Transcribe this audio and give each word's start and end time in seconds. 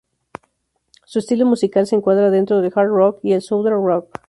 Su 1.05 1.19
estilo 1.19 1.45
musical 1.45 1.85
se 1.85 1.95
encuadra 1.95 2.31
dentro 2.31 2.59
del 2.59 2.71
hard 2.75 2.89
rock 2.89 3.19
y 3.21 3.33
el 3.33 3.43
southern 3.43 3.85
rock. 3.85 4.19